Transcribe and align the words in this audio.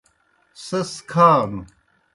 سیْس 0.65 0.91
کھانوْ۔ 1.11 1.57